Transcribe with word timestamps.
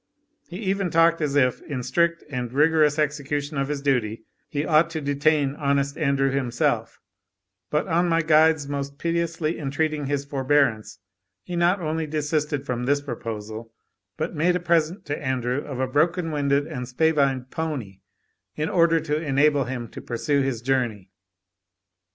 He 0.49 0.57
even 0.57 0.89
talked 0.89 1.21
as 1.21 1.35
if, 1.35 1.61
in 1.61 1.83
strict 1.83 2.23
and 2.27 2.51
rigorous 2.51 2.97
execution 2.97 3.59
of 3.59 3.67
his 3.67 3.83
duty, 3.83 4.23
he 4.49 4.65
ought 4.65 4.89
to 4.89 4.99
detain 4.99 5.53
honest 5.53 5.95
Andrew 5.95 6.31
himself; 6.31 6.99
but 7.69 7.87
on 7.87 8.09
my 8.09 8.23
guide's 8.23 8.67
most 8.67 8.97
piteously 8.97 9.59
entreating 9.59 10.07
his 10.07 10.25
forbearance, 10.25 10.97
he 11.43 11.55
not 11.55 11.81
only 11.81 12.07
desisted 12.07 12.65
from 12.65 12.85
this 12.85 12.99
proposal, 13.01 13.71
but 14.17 14.33
made 14.33 14.55
a 14.55 14.59
present 14.59 15.05
to 15.05 15.23
Andrew 15.23 15.63
of 15.63 15.79
a 15.79 15.85
broken 15.85 16.31
winded 16.31 16.65
and 16.65 16.87
spavined 16.87 17.51
pony, 17.51 17.99
in 18.55 18.69
order 18.69 18.99
to 19.01 19.21
enable 19.21 19.65
him 19.65 19.87
to 19.89 20.01
pursue 20.01 20.41
his 20.41 20.63
journey. 20.63 21.11